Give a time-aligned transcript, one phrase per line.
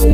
[0.00, 0.12] You're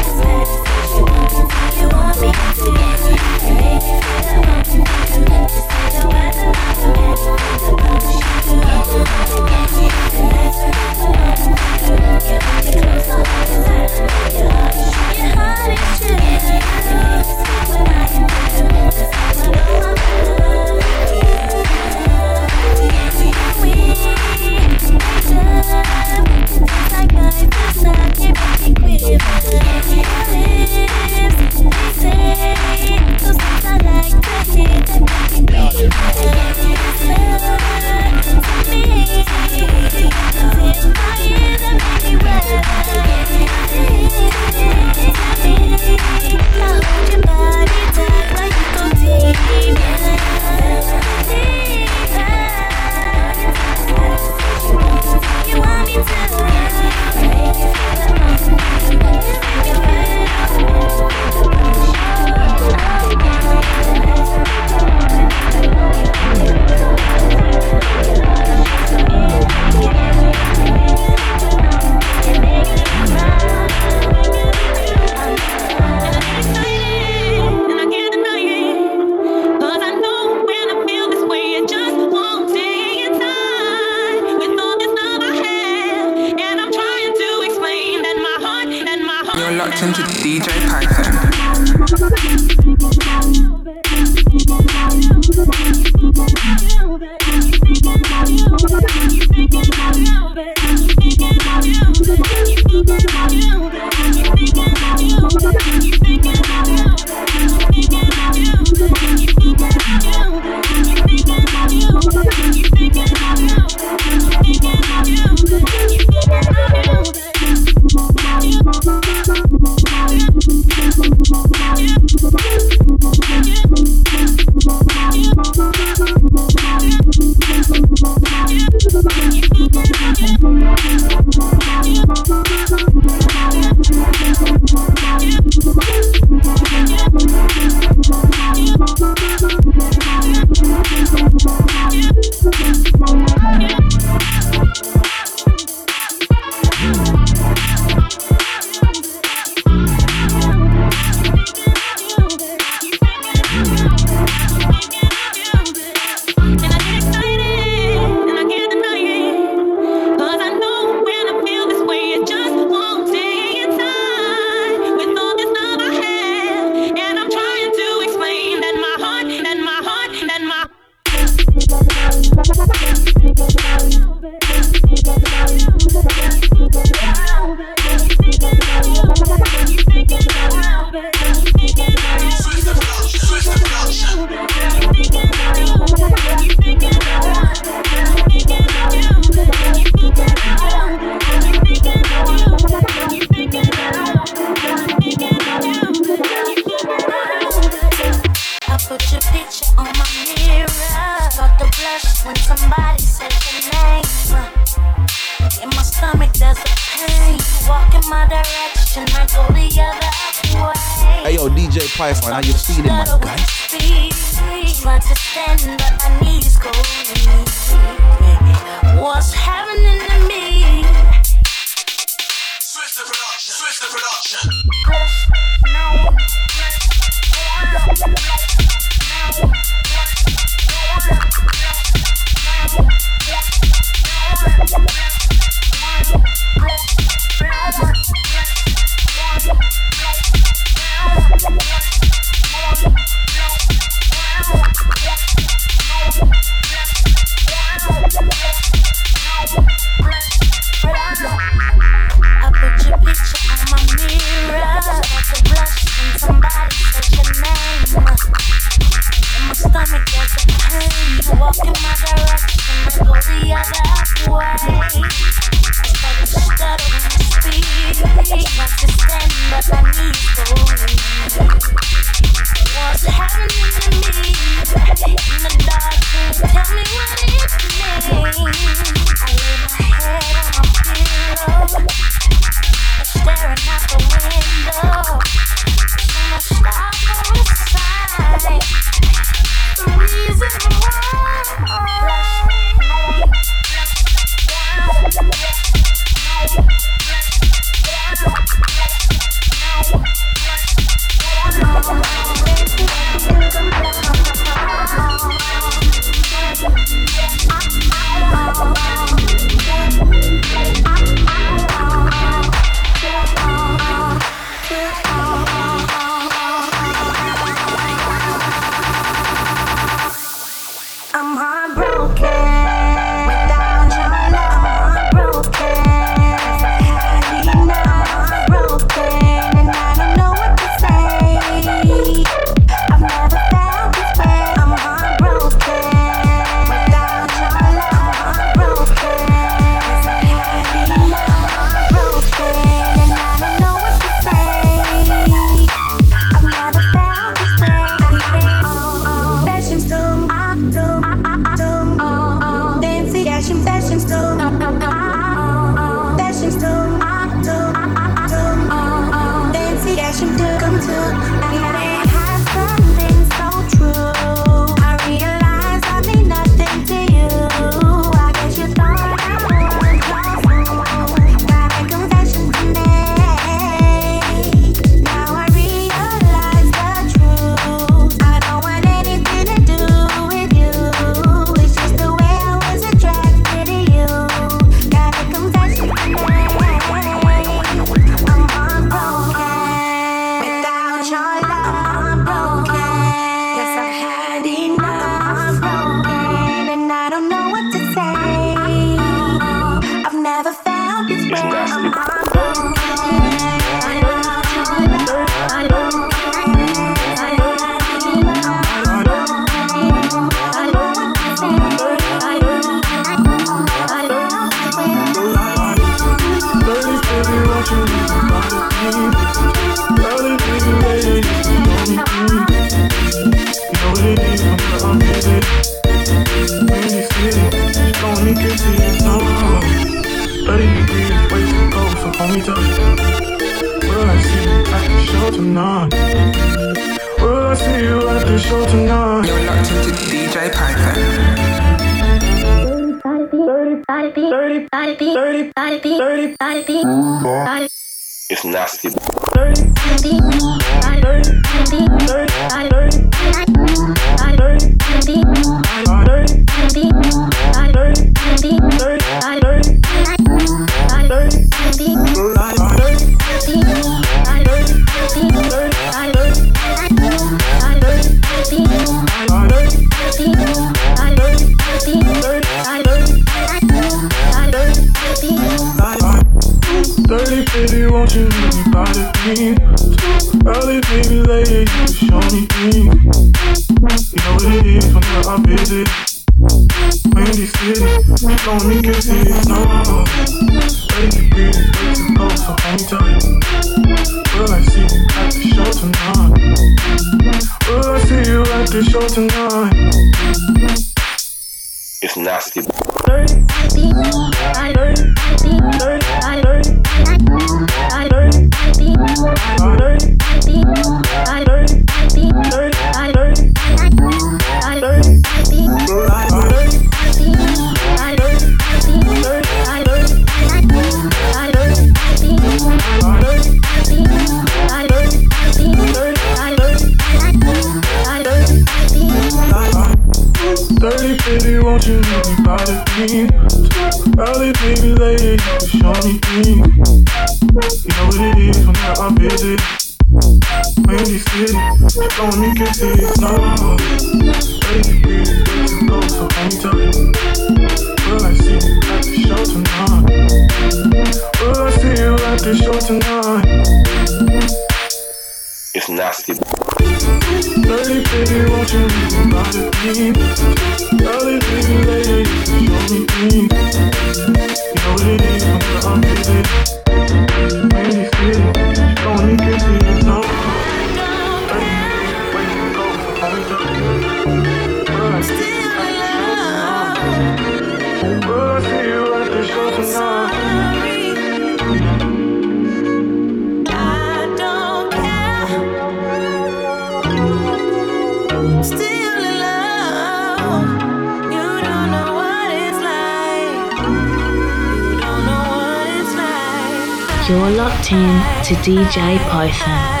[598.93, 600.00] Python.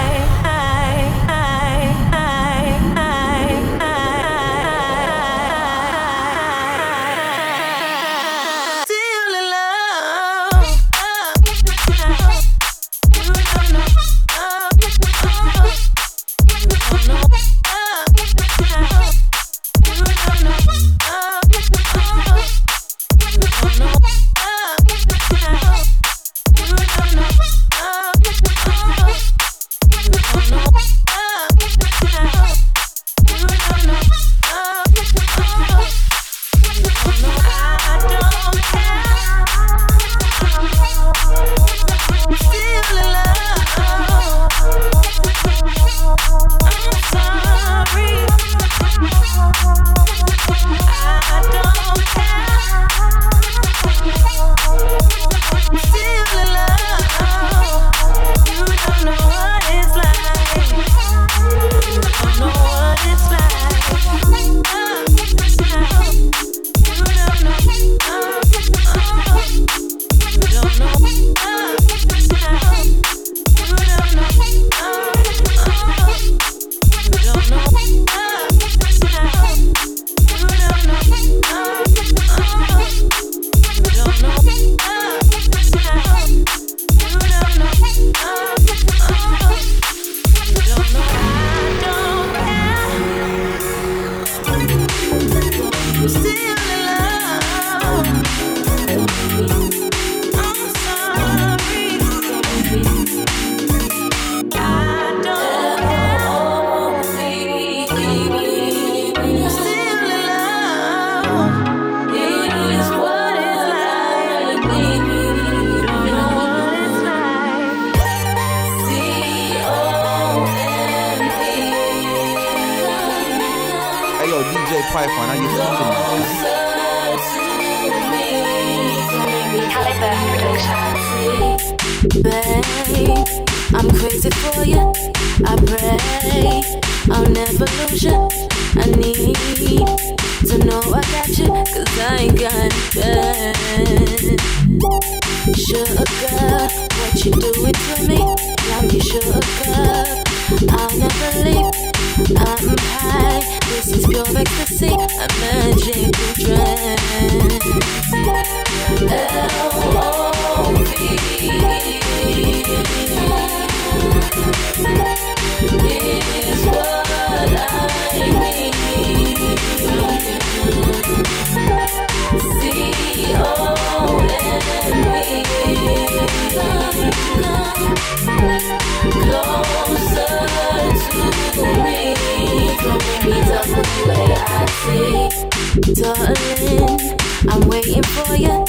[185.71, 186.99] Darling,
[187.47, 188.65] I'm waiting for you,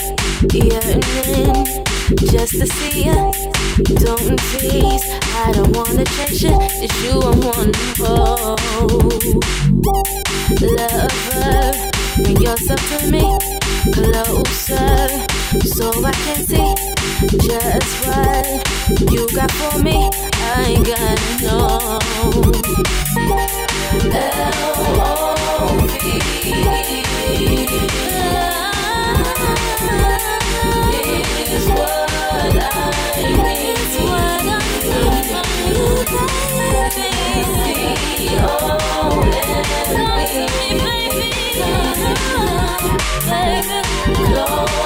[0.52, 1.66] yearning
[2.30, 3.32] just to see you.
[3.96, 5.02] Don't tease,
[5.34, 6.56] I don't wanna change it.
[6.80, 8.56] It's you I'm wanting for.
[10.62, 11.72] Lover,
[12.22, 13.36] bring yourself to me
[13.92, 15.08] closer
[15.66, 16.74] so I can see
[17.36, 18.46] just what
[19.10, 20.08] you got for me.
[20.34, 21.98] I gotta know.
[24.04, 25.31] What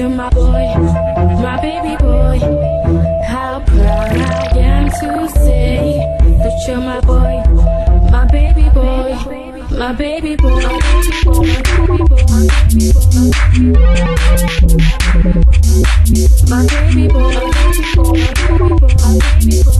[0.00, 0.64] You're my boy,
[1.42, 2.38] my baby boy.
[3.28, 5.98] How proud I am to say
[6.38, 7.42] that you're my boy,
[8.10, 9.14] my baby boy,
[9.76, 10.62] my baby boy.
[16.48, 17.78] My baby boy, my baby
[19.52, 19.79] boy.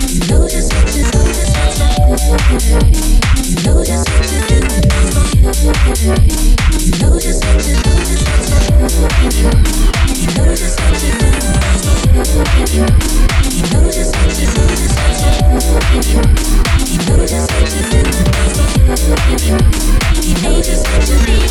[0.00, 1.10] Notice what you.
[20.42, 21.50] need, what you need,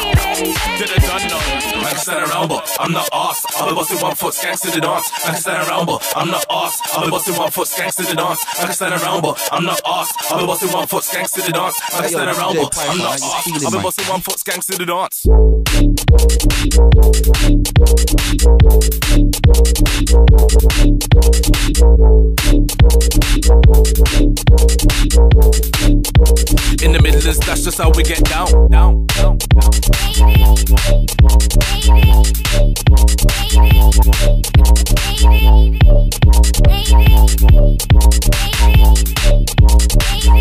[0.41, 1.37] Did a done know.
[1.37, 3.45] I can stand around, but I'm not ass.
[3.57, 5.11] I'll be busting one foot, skanks to the dance.
[5.23, 6.81] I can stand around, but I'm not ass.
[6.93, 8.43] I'll be busting one foot, skanks to the dance.
[8.57, 10.13] I can stand around, but I'm not ass.
[10.31, 11.79] I'll be busting one foot, skanks to the dance.
[11.93, 13.65] I can stand around, but I'm not ass.
[13.65, 15.27] I'll be busting one foot, skanks to the dance.
[16.11, 16.17] In
[26.91, 29.71] the Midlands, that's how we get down, down, down, down.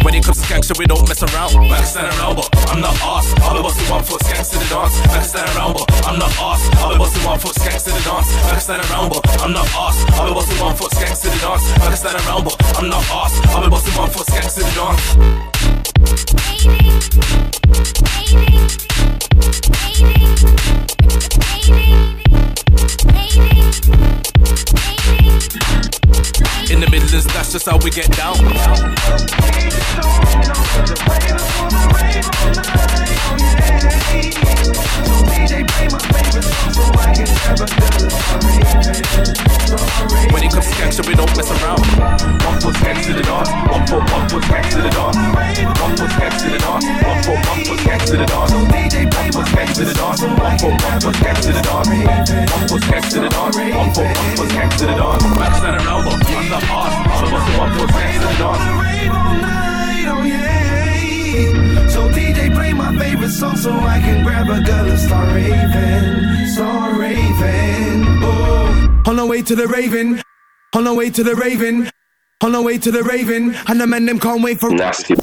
[0.02, 1.54] When it comes to gangster, we don't mess around.
[1.54, 3.34] Around, but I'm not ass.
[3.42, 5.00] I'll be busting one foot, skanks to the dance.
[5.00, 6.68] I can stand around, but I'm not ass.
[6.80, 8.28] I'll be busting one foot, skanks to the dance.
[8.46, 10.04] I can stand around, but I'm not ass.
[10.12, 11.64] I'll be busting one foot, skanks to the dance.
[11.72, 13.32] I can stand around, but I'm not ass.
[13.50, 15.04] I'll be busting one foot, skanks to the dance.
[26.70, 28.36] In the Midlands, that's just how we get down.
[69.40, 70.22] Way to the raven,
[70.74, 71.90] on the way to the raven,
[72.42, 75.14] on the way to the raven, and the men them can't wait for nasty.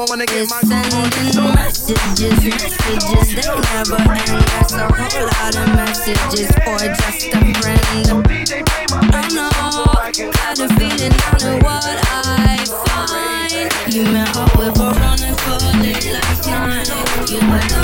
[0.00, 1.54] I wanna get my on.
[1.54, 4.44] Messages, messages, they never end.
[4.48, 8.08] That's a whole lot of messages for just a friend.
[9.12, 13.94] I know, got a feeling I know what I find.
[13.94, 16.88] You met up with a running for late last night.
[17.30, 17.79] You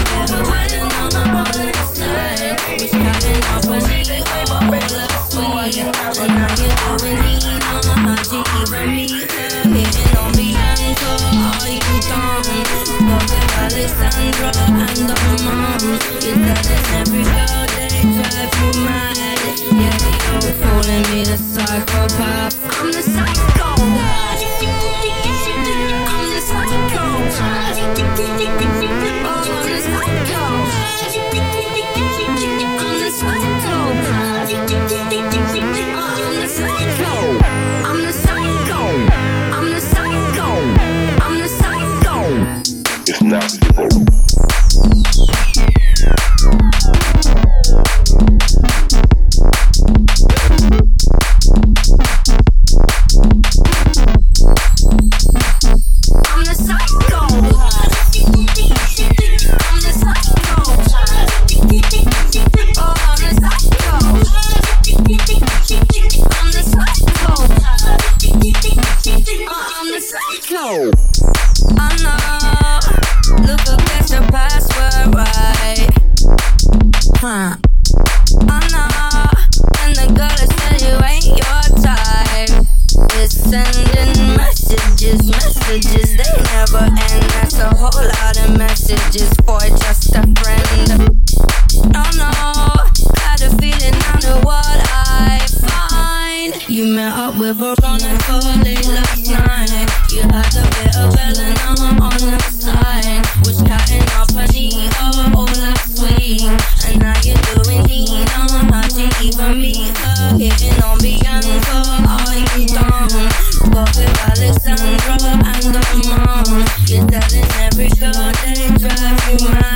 [116.84, 119.75] Get that in every door that it drives you mad.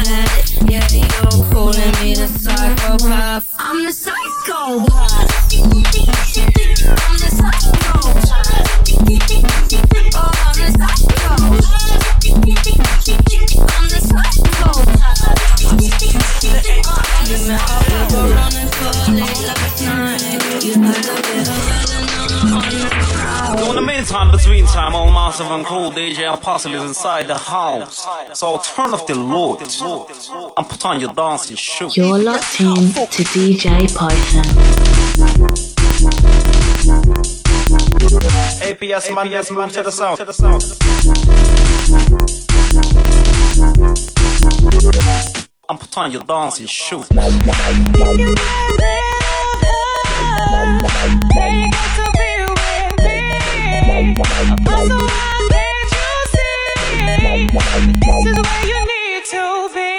[26.18, 28.06] Apostle is inside the house.
[28.34, 29.60] So turn off the load
[30.56, 31.96] and put on your dancing shoes.
[31.96, 34.44] You're locked in to DJ Python.
[38.62, 40.18] APS man, yes, man, to the sound.
[40.18, 40.62] To the sound.
[45.68, 47.06] And put on your dancing shoes.
[57.18, 59.89] This is where you need to be.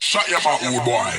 [0.00, 1.10] Shut your mouth, old boy.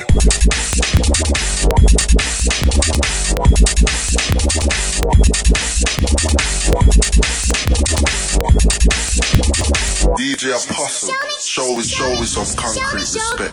[10.16, 13.52] DJ Apostle, show is show is some concrete respect.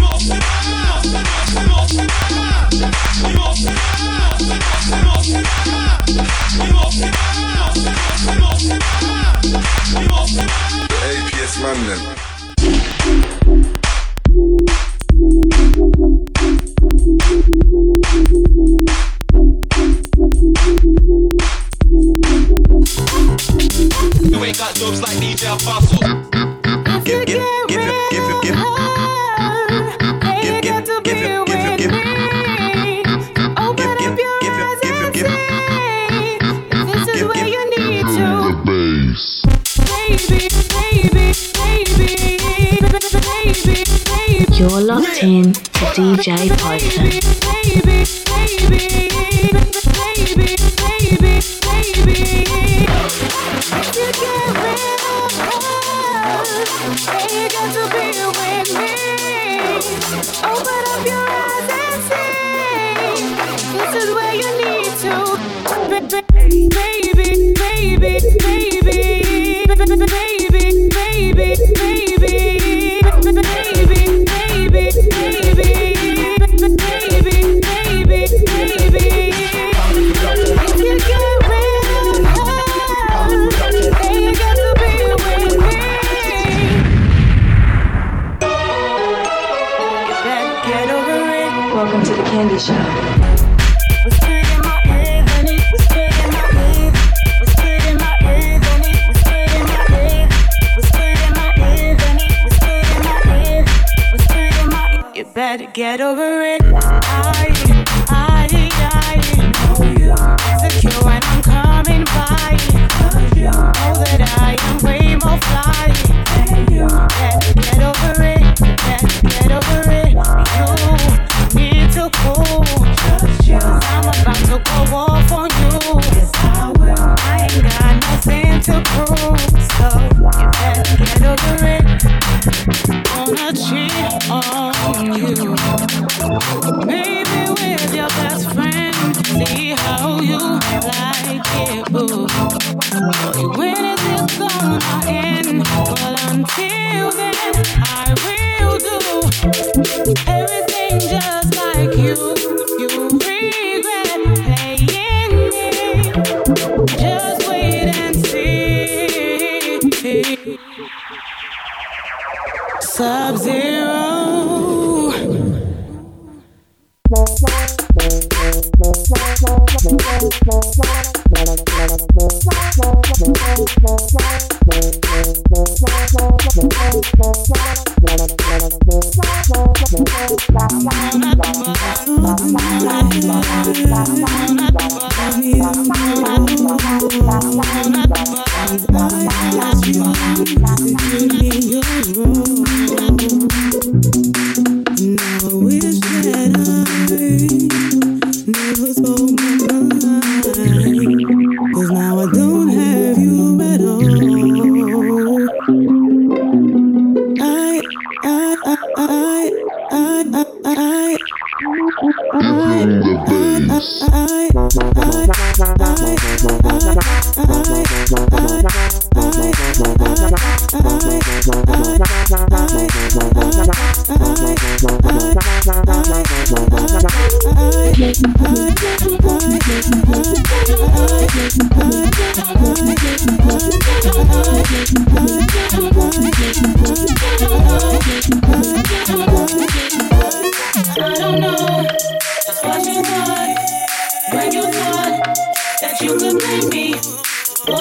[247.67, 247.75] I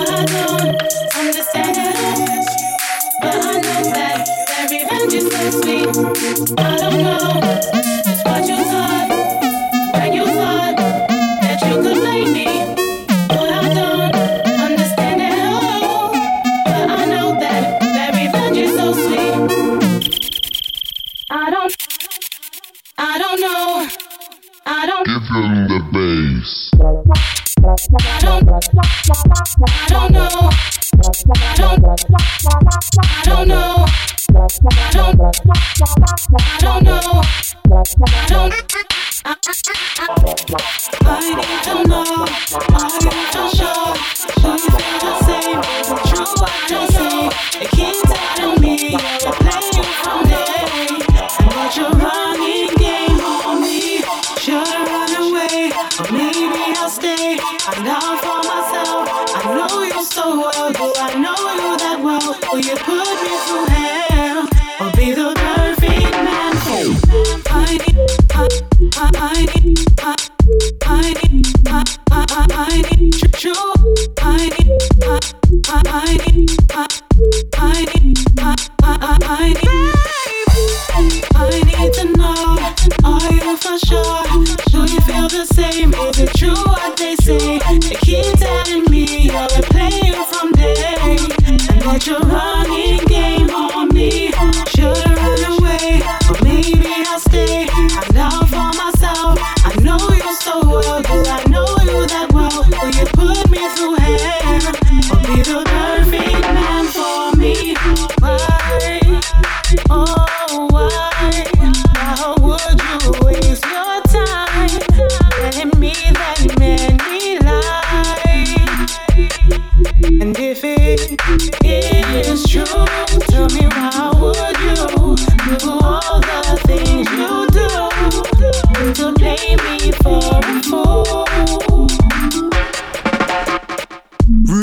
[6.76, 7.19] don't know.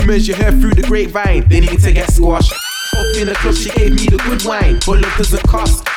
[0.07, 2.53] Measure her through the grapevine, they need to get squashed.
[2.53, 5.96] Up in the club, she gave me the good wine, but love doesn't cost.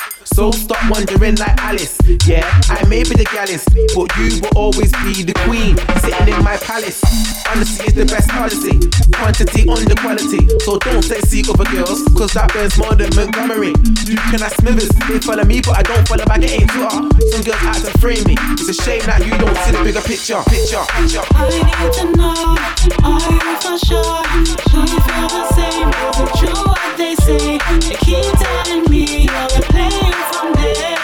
[12.61, 13.73] There's more than Montgomery.
[14.05, 17.09] Duke and I Smithers, they follow me, but I don't follow back, it ain't Twitter.
[17.33, 18.37] Some girls out to frame me.
[18.53, 20.45] It's a shame that you don't see the bigger picture.
[20.45, 21.25] Picture, picture.
[21.33, 22.53] I need to know,
[23.01, 24.21] are you for sure?
[24.45, 25.89] Do you feel the same?
[25.89, 27.57] Is it true what they say?
[27.59, 30.97] They keep telling me oh, you're playing from day.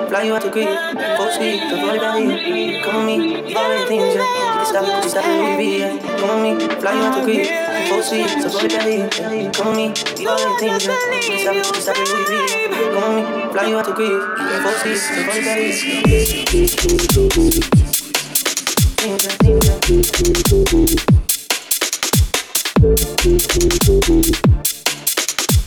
[0.08, 0.78] fly you out to Greece,
[1.18, 2.82] full speed, the volley belly.
[2.82, 4.24] Come on me, all the things, yeah.
[4.44, 6.00] You can stop, you can stop it, baby.
[6.20, 7.50] Come on me, fly you out to Greece,
[7.90, 9.18] full speed, the volley belly.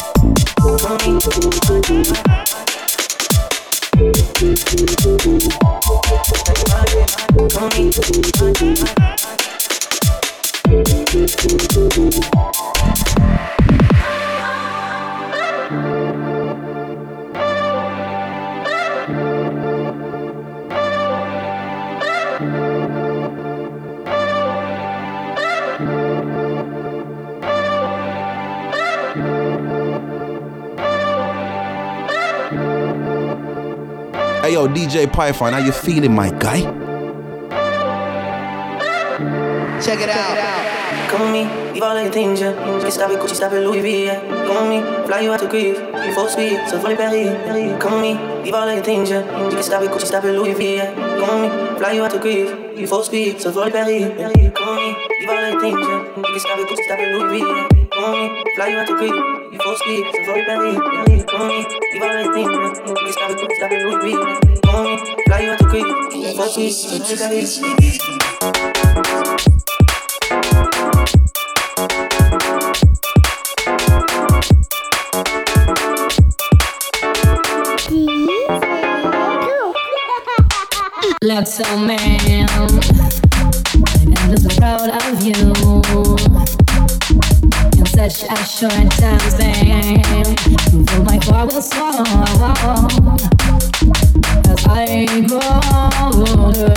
[0.00, 0.30] out.
[7.72, 7.90] Hey
[34.60, 36.60] yo, DJ Python, how you feeling, my guy?
[39.80, 40.36] Check it out.
[41.08, 42.52] Come me, leave all your things, yeah.
[42.80, 44.20] Get stop it, Gucci, stop it, Louis V, yeah.
[44.46, 45.78] Come me, fly you out to Greece.
[45.78, 47.82] You full speed, so fully Paris.
[47.82, 49.22] Come me, leave all your things, yeah.
[49.50, 50.94] Get stop it, Gucci, stop it, Louis V, yeah.
[50.94, 52.50] Come me, fly you out to Greece.
[52.78, 54.04] You full speed, so fully Paris.
[54.12, 56.22] Come me, leave all your things, yeah.
[56.22, 57.68] Get stop it, Gucci, stop it, Louis V, yeah.
[57.92, 59.39] Come me, fly you out to Greece.
[59.62, 60.76] Full speed, so fully Paris.
[61.28, 61.60] Come with me,
[61.92, 62.94] leave all of your things, yeah.
[62.94, 64.80] Get stop it, stop it, Louis V, yeah.
[64.84, 64.92] Me,
[65.26, 66.36] fly you out to Greece.
[66.36, 67.44] Full speed, so fully
[81.22, 82.48] Let's so man,
[84.08, 86.59] and is proud of you.
[88.08, 89.20] Such a short time
[90.86, 92.06] though my heart will swallow.
[94.48, 95.60] As I grow
[96.00, 96.72] older,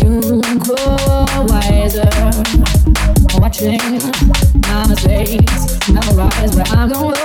[0.00, 0.96] you grow
[1.44, 2.08] wiser.
[3.38, 4.00] Watching
[4.62, 7.20] my mistakes, memorize where I'm going.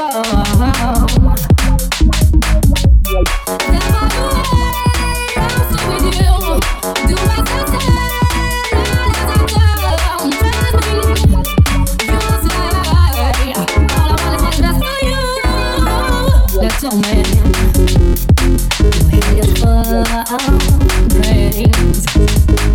[16.85, 17.25] Let's all man.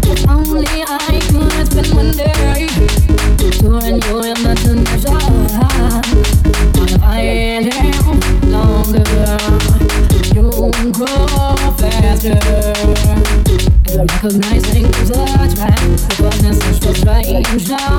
[0.03, 2.67] If only I could spend one day
[3.61, 5.07] touring you the
[7.01, 7.71] I am
[8.51, 9.39] longer,
[10.35, 10.51] you
[10.91, 12.41] grow faster.
[13.97, 15.19] Recognizing the
[16.97, 17.99] strange now.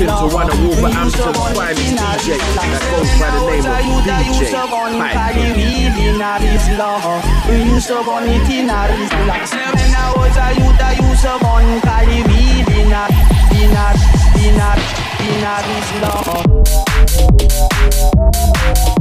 [0.00, 3.76] you're locked into one of Wolverhampton's finest DJ that goes by the name of
[4.24, 4.48] DJ
[5.12, 6.90] Cali weed in a Rizla
[7.48, 9.36] We used to bun it in a Rizla
[9.76, 13.04] When I was a youth I used to bun Cali weed in a
[13.60, 13.92] in a
[14.40, 14.70] in a
[15.20, 16.12] in a Rizla
[18.96, 18.99] When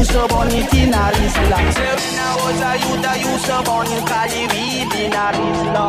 [0.00, 3.86] used to bun in a Rizla When I was a youth, I used to bun
[4.08, 5.84] Cali weed in a Rizla?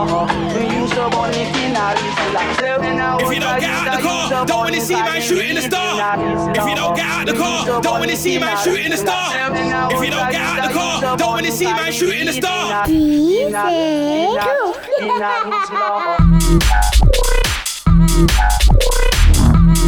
[0.53, 2.41] We used to bun in a Rizla?
[2.79, 5.55] When I was If you don't get out the car, don't wanna see man shooting
[5.55, 6.19] the star.
[6.51, 9.31] If you don't get out the car, don't wanna see man shooting the star.
[9.33, 12.89] If you don't get out the car, don't wanna see man shooting the star.
[12.89, 13.55] in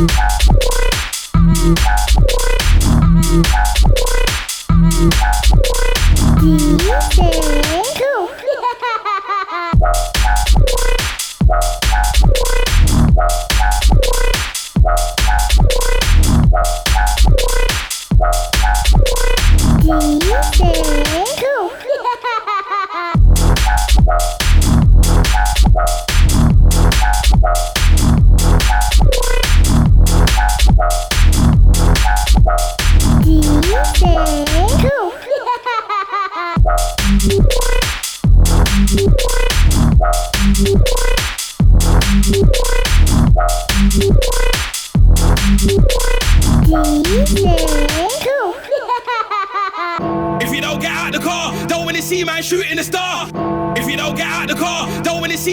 [0.08, 0.33] a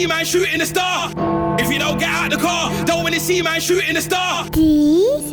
[0.01, 1.13] see man shooting the star.
[1.59, 4.47] If you don't get out the car, don't wanna see man shooting the star.
[4.47, 5.31] T2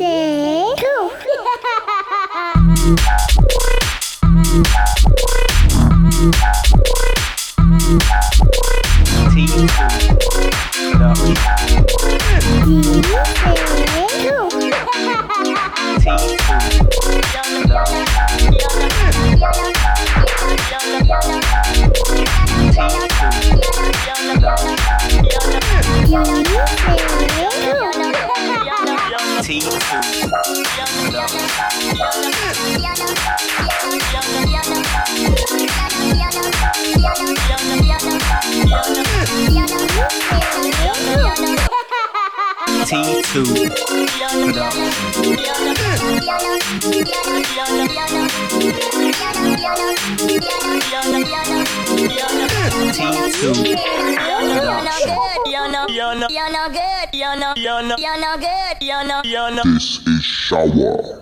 [59.64, 61.18] This is shower.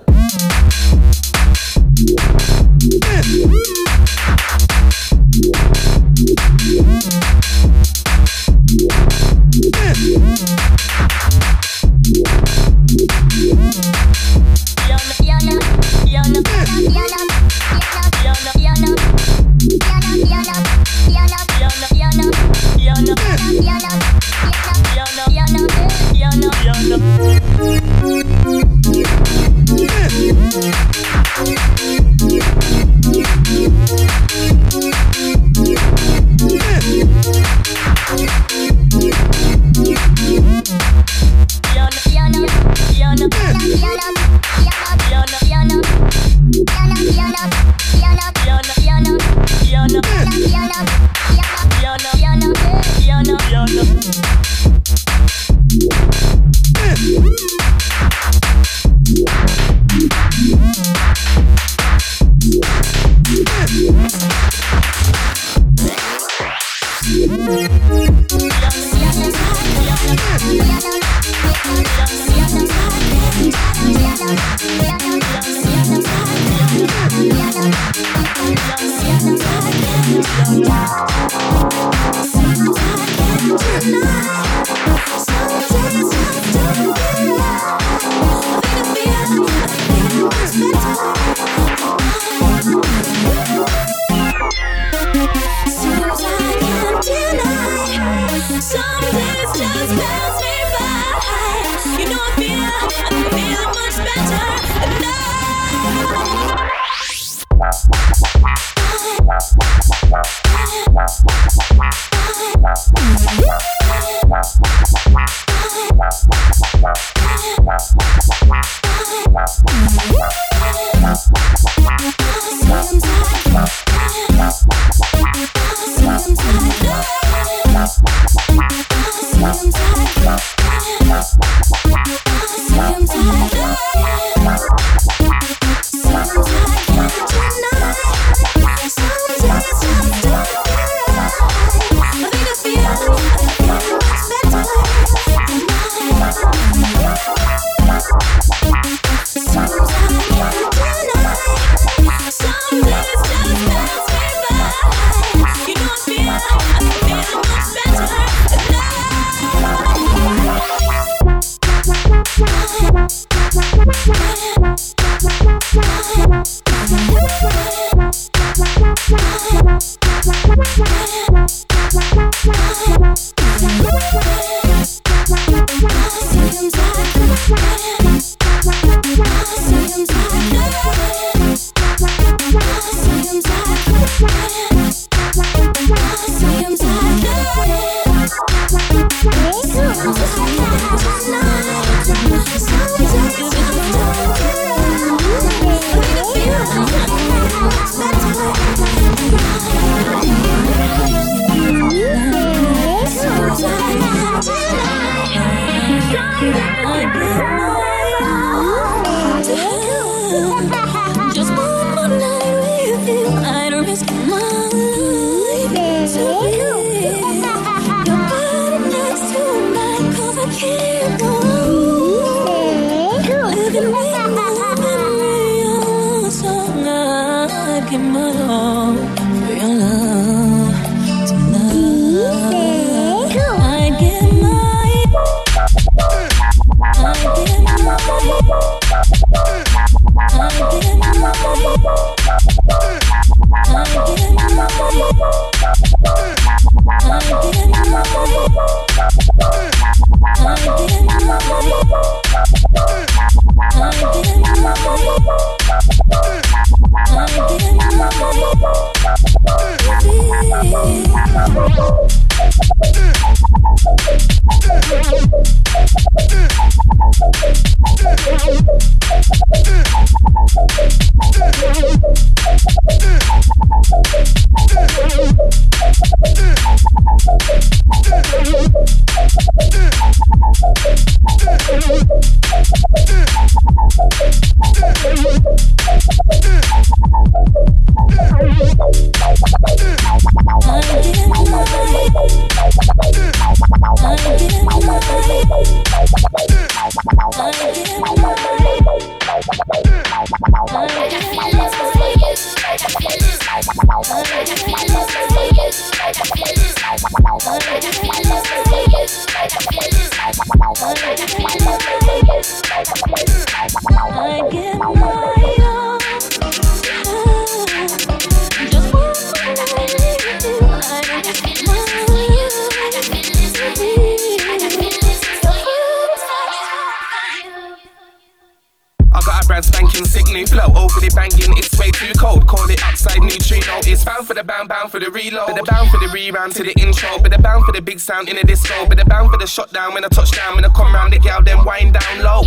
[336.57, 337.19] To the intro.
[337.21, 338.87] But they're bound for the big sound in the disco.
[338.89, 340.57] But they're bound for the shutdown when I touch down.
[340.57, 342.43] When I come round the gal, then wind down low.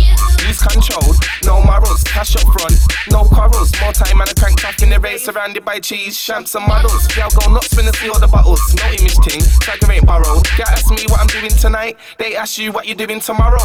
[0.46, 2.74] Lose control, no morals, cash up front,
[3.10, 3.72] no corals.
[3.80, 7.06] More time and I crank off in the race, surrounded by cheese, champs and models.
[7.08, 8.60] Gal go nuts when they see all the bottles.
[8.74, 10.44] No image thing, tiger ain't borrowed.
[10.56, 13.60] Gal ask me what I'm doing tonight, they ask you what you're doing tomorrow.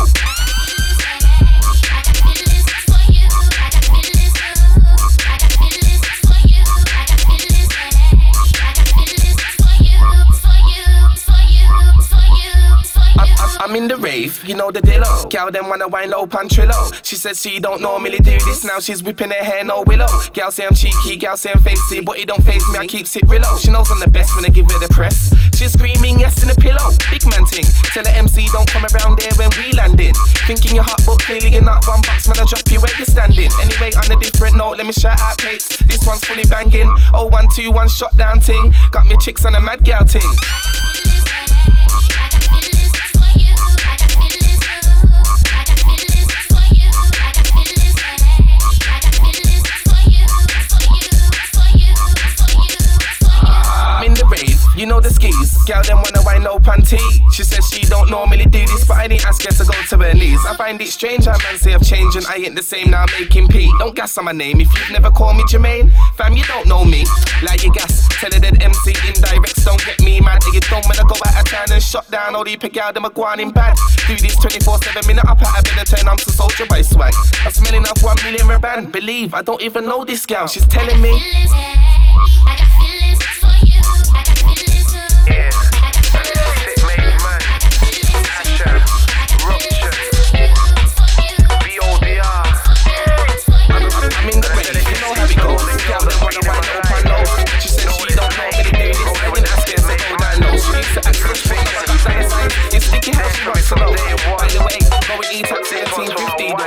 [13.65, 15.01] I'm in the rave, you know the deal.
[15.31, 16.93] Gal them wanna wind low pan trillo.
[17.03, 20.05] She says she don't normally do this, now she's whipping her hair no willow.
[20.33, 23.07] Gal say I'm cheeky, gal say I'm facey, but it don't face me, I keep
[23.07, 23.57] it real.
[23.57, 25.33] She knows I'm the best when I give her the press.
[25.57, 27.65] She's screaming yes in the pillow, big man ting.
[27.89, 30.13] Tell the MC don't come around there when we landing.
[30.45, 31.87] Thinking you're hot, but clearly you're not.
[31.87, 33.49] One box man, I drop you where you're standing.
[33.65, 35.81] Anyway, on a different note, let me shout out Kates.
[35.89, 36.93] This one's fully banging.
[37.17, 38.75] Oh one two one shot down ting.
[38.91, 40.29] Got me chicks on a mad gal ting.
[54.75, 56.99] You know the skis, girl them wanna wind no panty.
[57.31, 59.97] She says she don't normally do this, but I didn't ask her to go to
[60.03, 60.39] her knees.
[60.45, 63.05] I find it strange how man say I've changed and I ain't the same now
[63.17, 63.71] making P.
[63.79, 65.91] Don't gas on my name if you've never called me Jermaine.
[66.17, 67.05] Fam, you don't know me.
[67.41, 70.43] Like you gas, tell her that MC indirects don't get me mad.
[70.51, 73.05] You don't wanna go out of town and shut down all the pick out them
[73.05, 73.09] a
[73.39, 73.77] in bad.
[74.07, 77.13] Do this 24-7 minute up at a bit of turn, I'm to soldier by swag.
[77.45, 78.91] I'm smelling off one million band.
[78.91, 81.15] Believe I don't even know this girl, she's telling me.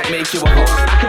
[0.09, 0.65] Make you a hoe.
[0.67, 1.08] I could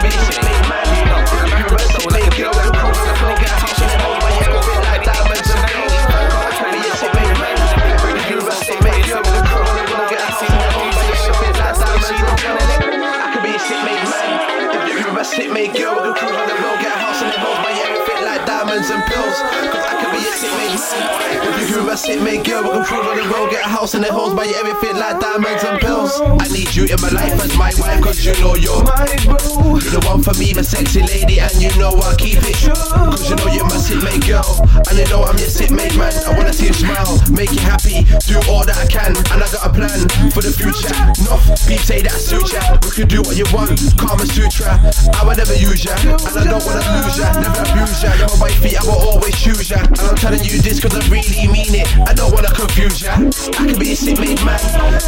[21.91, 24.11] A shit made girl with a cruise on the road, get a house and it
[24.11, 26.21] holds my hair fit like diamonds and pills.
[26.23, 30.03] I need you in my life as my wife, cause you know you're you're the
[30.07, 32.71] one for me, my sexy lady, and you know I'll keep it true.
[32.71, 36.15] Cause you know you're my sit mate girl, and you know I'm your mate man.
[36.23, 39.47] I wanna see you smile, make you happy, do all that I can, and I
[39.51, 40.95] got a plan for the future.
[40.95, 42.79] Enough, people say that suits ya.
[42.87, 44.79] We can do what you want, Kama Sutra.
[45.11, 48.15] I would never use ya, and I don't wanna lose ya, never abuse ya.
[48.15, 49.83] You're my wifey, I will always choose ya.
[49.83, 53.13] And I'm telling you this cause I really mean it, I don't wanna confuse ya.
[53.15, 54.59] I can be a mate man,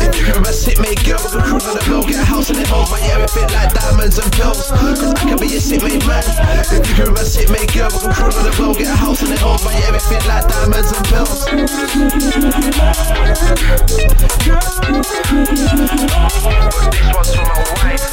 [0.02, 2.50] if you can be a mate girl, we cruise on the road, get a house
[2.50, 4.72] and it holds my area fit like diamonds and pills.
[4.72, 6.24] Cause I can be a sick made man.
[6.66, 8.88] If you can be a sick made girl, we can cruise on the road, get
[8.88, 11.46] a house and it holds my everything like diamonds and pills.
[16.94, 18.04] This one's my wife.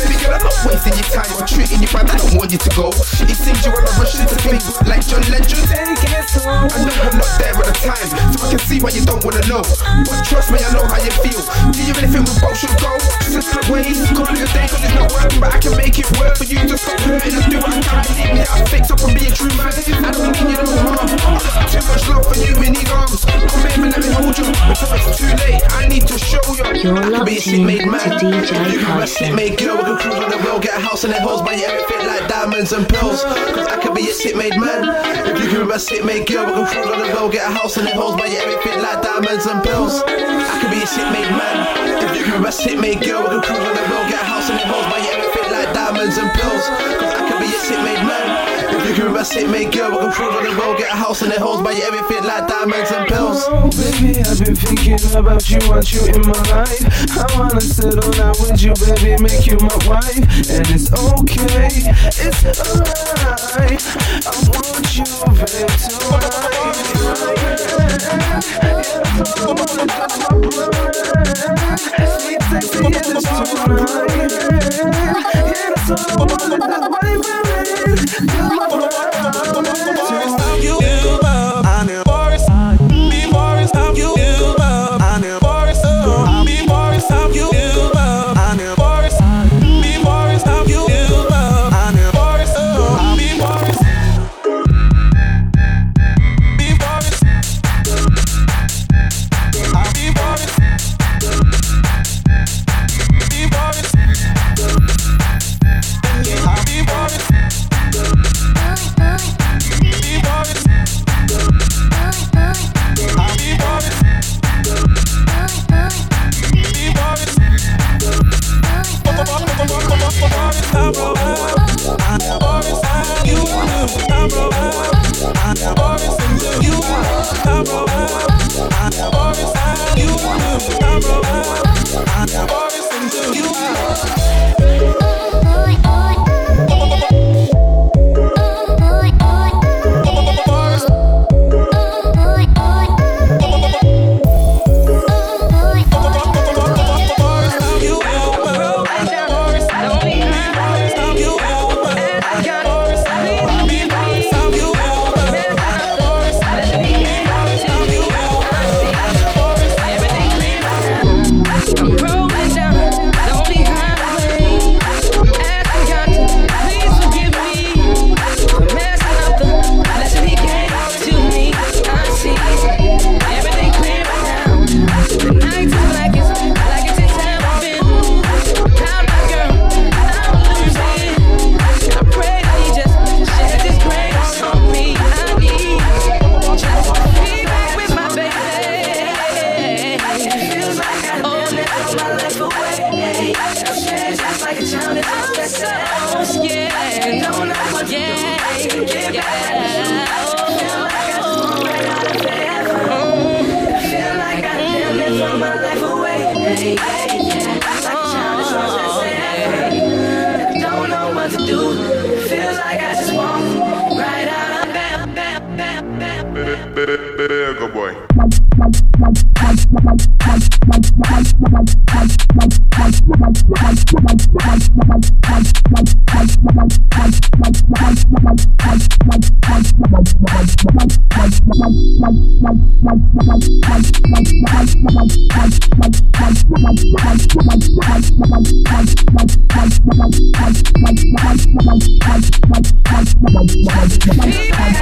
[0.00, 2.10] Baby girl, I'm not wasting your time or treating you bad.
[2.10, 2.88] I don't want you to go.
[3.26, 5.66] It seems you wanna rush into things like John Legend.
[5.70, 8.08] I know I'm not there at the time.
[8.32, 9.62] so I can see why you don't wanna know.
[10.06, 11.42] But trust me, I know how you feel.
[11.72, 12.98] Do you really think we both should go
[13.30, 13.98] separate ways?
[14.14, 16.44] Call it a day, cause it's not working, but I can make it work for
[16.44, 18.34] you to stop hurting and do what I can.
[18.34, 19.70] Me out, fix up and be a true man.
[19.70, 21.08] I don't mean you no harm.
[21.10, 23.24] I got too much love for you in these arms.
[23.24, 24.46] Come here, man, let me hold you.
[24.70, 26.64] Before it's too late, I need to show you.
[26.80, 28.00] You're I can be a in made man.
[28.18, 29.34] to You can be a Python.
[29.34, 29.76] made girl.
[29.76, 32.28] We can cruise on the road, get a house and then by your everything like
[32.28, 33.22] diamonds and pearls.
[33.54, 34.88] Cause I can be a sick made man.
[35.26, 37.48] If you can be my sick made girl, we can cruise on the road, get
[37.48, 40.02] a house and then hoes by your everything like diamonds and pearls.
[40.06, 41.56] I can be a sick made man.
[42.04, 44.22] If you can be my sick made girl, we can cruise on the road, get
[44.22, 46.64] a house and then hoes by your everything like diamonds and pearls.
[47.00, 48.59] Cause I can be a sick made man.
[48.72, 50.96] If you can a sick made girl, we can cruise on the road, get a
[50.96, 53.46] house and then hoes by your everything like diamonds and pearls.
[53.76, 56.82] Baby, I've been thinking about you, want you in my life.
[57.16, 60.16] I wanna settle down with you, baby, make you my wife.
[60.48, 61.82] And it's okay,
[62.16, 63.82] it's alright.
[64.24, 65.04] I want you,
[65.34, 66.90] babe, tonight.
[72.20, 74.30] Sweet, sexy, and it's tonight.
[75.90, 77.40] All I wanna do, baby.
[78.20, 80.62] You're bride.
[80.62, 80.78] You
[81.24, 82.44] up, I know Boris.
[82.88, 84.19] Before it's you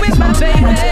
[0.00, 0.88] with my baby.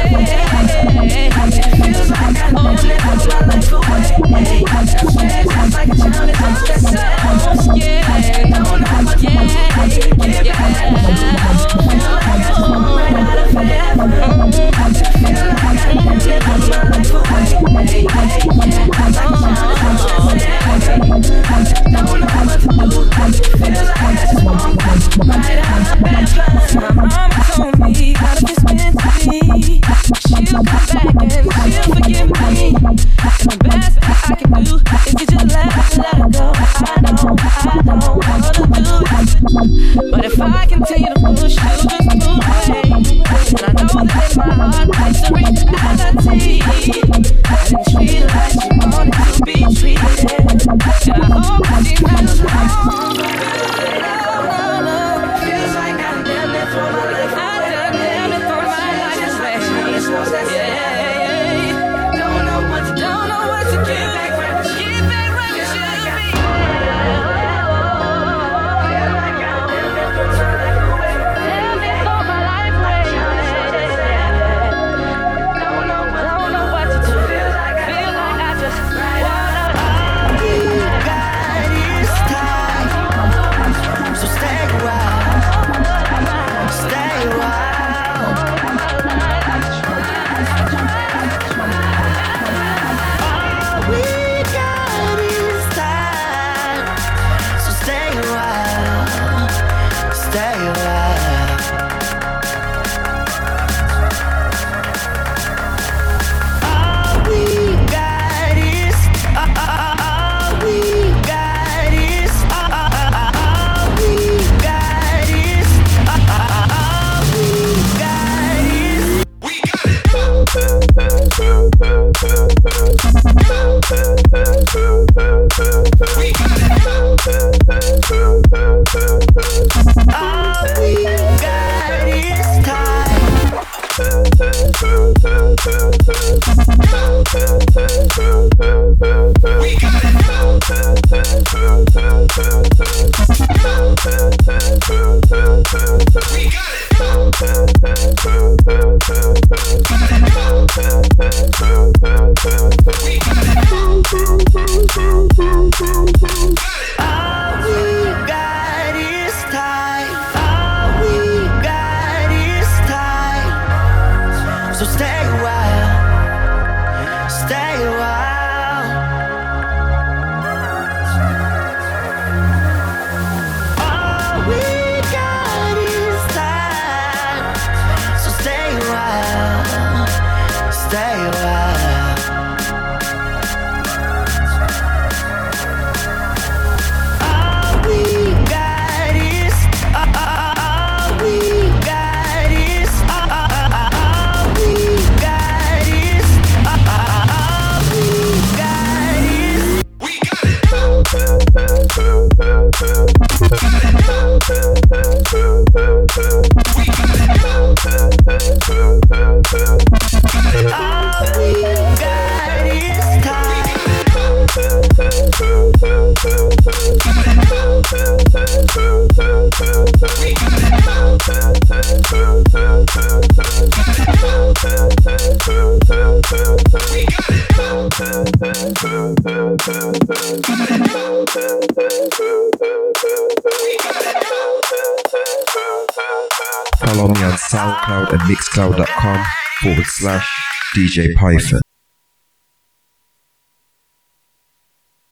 [238.57, 239.23] Mixcloud.com
[239.61, 240.27] forward slash
[240.74, 241.65] DJ Python.